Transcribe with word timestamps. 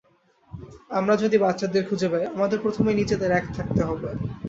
আমরা 0.91 1.13
যদি 1.23 1.37
বাচ্চাদের 1.37 1.83
খুঁজে 1.89 2.07
পাই, 2.11 2.23
আমাদের 2.35 2.59
প্রথমে 2.59 2.91
নিজেদের 2.93 3.31
এক 3.31 3.45
থাকতে 3.53 3.81
হবে। 3.83 4.09